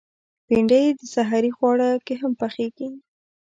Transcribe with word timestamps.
بېنډۍ 0.47 0.85
د 0.99 1.01
سحري 1.13 1.51
خواړه 1.57 1.89
کې 2.05 2.15
هم 2.21 2.31
پخېږي 2.41 2.89